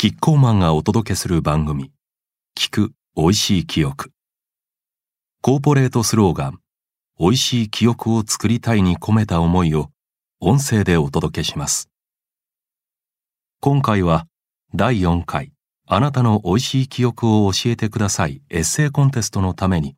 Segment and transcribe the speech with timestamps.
[0.00, 1.90] キッコーマンがお届けする番組、
[2.56, 4.12] 聞く美味しい記憶。
[5.42, 6.60] コーポレートスローガン、
[7.18, 9.90] 美味しい記憶を作りたいに込めた思いを
[10.38, 11.90] 音声でお届けします。
[13.58, 14.28] 今回は
[14.72, 15.50] 第4回、
[15.84, 19.96] あなたの美味しい記憶を教えてくださいエッセイコンテストのために、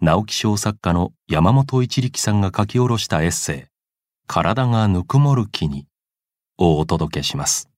[0.00, 3.64] 直木賞作家の山本一力さんが書き下ろしたエッセイ、
[4.28, 5.88] 体がぬくもる気に
[6.58, 7.71] をお届けします。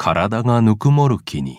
[0.00, 1.58] 体がぬくもる気に。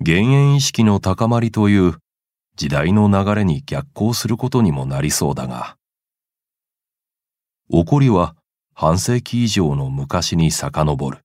[0.00, 1.98] 減塩意識の高まりという
[2.56, 5.76] 時代の流れに逆行することにもなりそうだが、
[7.70, 8.34] 起こりは
[8.74, 11.18] 半世紀以上の昔に遡る。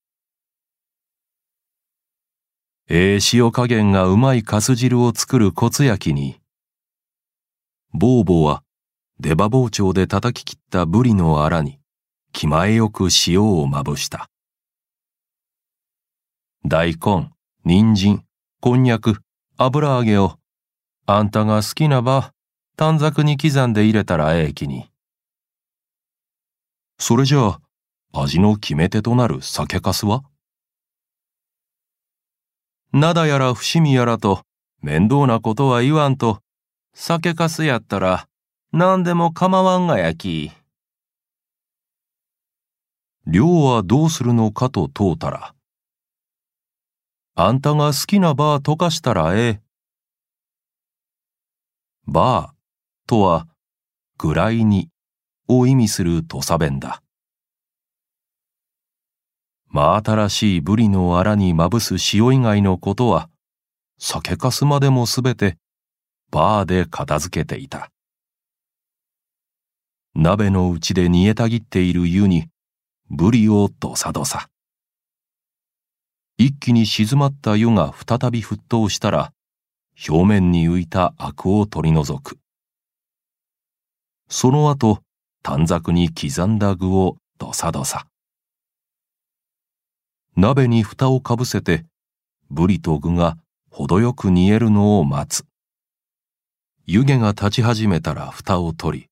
[2.88, 6.40] ええ塩加減がうまいかす汁を作るコツ焼きに、
[7.94, 8.64] ボーボーは
[9.20, 11.80] 出刃包丁で叩き切ったブリのアラに
[12.32, 14.30] 気前よく塩をまぶした。
[16.68, 17.30] 大根、
[17.64, 18.26] 人参、
[18.60, 19.22] こんにゃく、
[19.56, 20.40] 油揚げを、
[21.06, 22.34] あんたが好きなば、
[22.76, 24.90] 短冊に刻んで入れたらええ気に。
[26.98, 27.60] それじゃあ、
[28.14, 30.24] 味の決め手となる酒粕は？
[32.94, 34.42] 灘やら伏見やらと、
[34.82, 36.40] 面倒なことは言わんと、
[36.96, 38.28] 酒粕やったら、
[38.74, 40.52] 何でも構わんがやき。
[43.28, 45.55] 量はどうするのかと問うたら、
[47.38, 49.62] あんたが好きなバー溶かしたらええ。
[52.08, 53.50] バーとは、
[54.18, 54.90] ぐらいに
[55.50, 57.04] を意味する土佐弁だ。
[59.68, 63.30] 真新しいブリのアラにまぶす塩以外のことは、
[64.00, 65.58] 酒かすまでもすべて
[66.32, 67.92] バーで片付けていた。
[70.16, 72.48] 鍋の内で煮えたぎっている湯に、
[73.10, 74.48] ブリをどさどさ。
[76.38, 79.32] 一気に静まった湯が再び沸騰したら、
[80.10, 82.38] 表面に浮いたアクを取り除く。
[84.28, 85.00] その後、
[85.44, 88.08] 短冊に刻んだ具をどさどさ。
[90.36, 91.86] 鍋に蓋をかぶせて、
[92.50, 93.38] ブリと具が
[93.72, 95.46] 程よく煮えるのを待つ。
[96.86, 99.08] 湯気が立ち始めたら蓋を取り、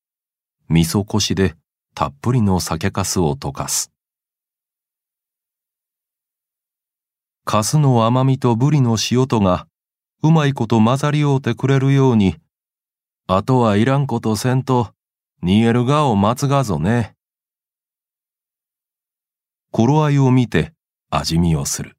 [0.68, 1.56] 味噌こしで
[1.96, 3.93] たっぷりの酒粕を溶かす。
[7.46, 9.68] カスの甘みとブリの塩とが
[10.22, 12.38] うまいこと混ざり合うてくれるように、
[13.28, 14.94] あとはいらんことせんと
[15.42, 17.16] 煮えるがを待つがぞね。
[19.72, 20.72] 頃合いを見て
[21.10, 21.98] 味見をする。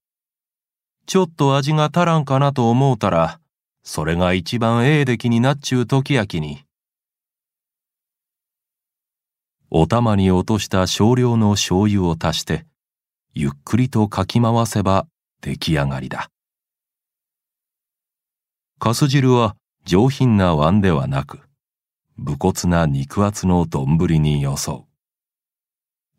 [1.07, 3.39] ちょっと味が足らんかなと思うたら、
[3.83, 6.65] それが一番ええ出来になっちゅう時やきに。
[9.71, 12.65] お玉に落とした少量の醤油を足して、
[13.35, 15.07] ゆっくりとかき回せば
[15.45, 16.31] 出来上がりだ。
[18.79, 21.41] かす汁は上品な碗ではなく、
[22.17, 24.95] 武骨な肉厚の丼によそう。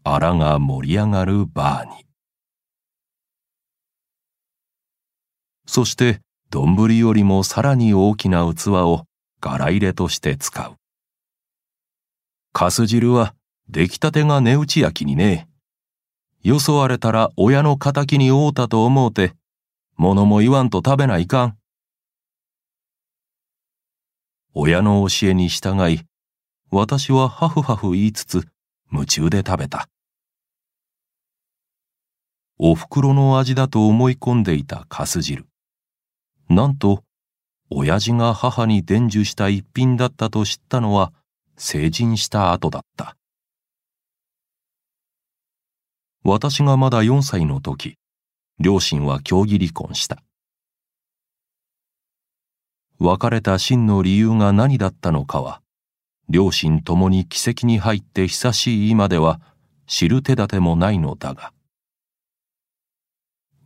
[0.04, 2.06] あらが盛り上がるバーに。
[5.66, 6.20] そして、
[6.52, 9.06] 丼よりもさらに大きな器を
[9.42, 10.76] 柄入れとして使う。
[12.54, 13.34] かす汁は
[13.70, 15.50] 出来たてが値打ち焼きにね。
[16.46, 19.34] よそわれたら親の仇に会うたと思うて、
[19.98, 21.58] 物も言わんと食べないかん。
[24.54, 26.02] 親の教えに従い、
[26.70, 28.48] 私はハフハフ言いつつ、
[28.92, 29.90] 夢中で食べた。
[32.60, 35.48] お袋の味だと思い込んでいたかす汁。
[36.48, 37.04] なんと、
[37.72, 41.12] 親父が母に伝授した一品だったと知ったのは、
[41.58, 43.18] 成人した後だった。
[46.28, 48.00] 私がまだ4歳の時、
[48.60, 50.24] 両親は協議離婚した。
[52.98, 55.62] 別れた真の理由が何だったのかは、
[56.28, 59.40] 両親ともに奇跡に入って久しい今では
[59.86, 61.54] 知る手立てもないのだが。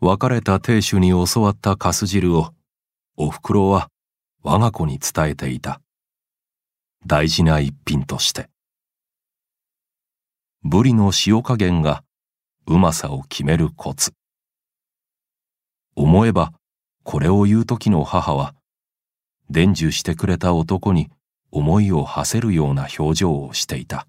[0.02, 2.54] 別れた亭主に教わったかす汁を、
[3.16, 3.90] おふくろは
[4.44, 5.80] 我が子に伝えていた。
[7.08, 8.50] 大事な一品として。
[10.64, 12.04] ブリの塩加減が
[12.70, 14.14] うまさを決めるコツ。
[15.96, 16.54] 思えば、
[17.04, 18.54] これを言う時の母は、
[19.50, 21.10] 伝授してくれた男に
[21.50, 24.08] 思いを馳せるような表情をしていた。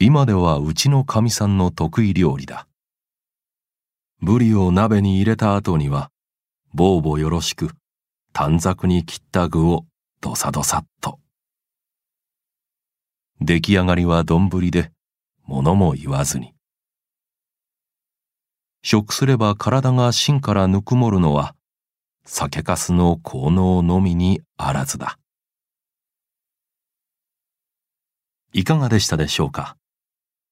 [0.00, 2.66] 今ではうちのかみさんの得意料理だ。
[4.20, 6.10] ブリを鍋に入れた後には、
[6.74, 7.70] ぼうぼよろしく、
[8.32, 9.86] 短冊に切った具を
[10.20, 11.20] どさどさっと。
[13.40, 14.90] 出来上がりは丼で
[15.48, 16.52] 物も言わずに。
[18.82, 21.56] 食すれば体が芯からぬくもるのは
[22.26, 25.18] 酒粕の効能のみにあらずだ。
[28.52, 29.78] いかがでしたでしょうか？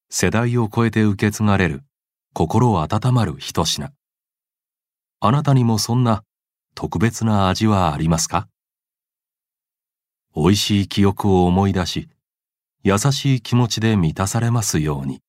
[0.08, 1.82] 世代を超えて受け継がれる
[2.32, 3.92] 心温まる一品。
[5.20, 6.24] あなたにもそんな
[6.74, 8.48] 特別な味はありますか？
[10.34, 12.08] 美味しい記憶を思い出し
[12.88, 15.20] 優しい気持ちで満たされますように。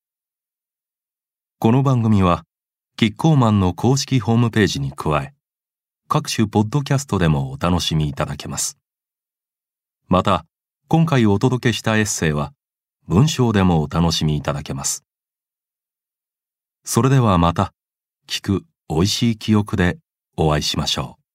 [1.58, 2.44] この番組は
[2.98, 5.34] キッコーマンの公式ホームページに加え
[6.08, 8.78] 各種ポッドキャストでもお楽しみいただけます。
[10.08, 10.46] また
[10.88, 12.54] 今回お届けしたエッセイは
[13.08, 15.04] 文章でもお楽しみいただけます。
[16.86, 17.74] それではまた
[18.28, 19.98] 聞く美味しい記憶で
[20.38, 21.27] お会いしましょう。